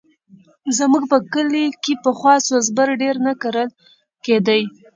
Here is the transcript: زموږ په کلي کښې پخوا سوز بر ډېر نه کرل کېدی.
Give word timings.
زموږ 0.77 1.03
په 1.11 1.17
کلي 1.33 1.65
کښې 1.83 1.93
پخوا 2.03 2.35
سوز 2.47 2.65
بر 2.77 2.89
ډېر 3.01 3.15
نه 3.27 3.33
کرل 3.41 3.69
کېدی. 4.25 4.61